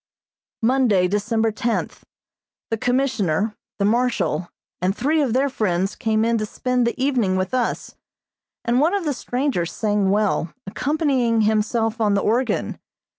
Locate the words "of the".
8.95-9.13